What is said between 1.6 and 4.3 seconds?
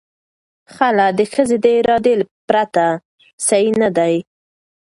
د ارادې پرته صحیح نه دی.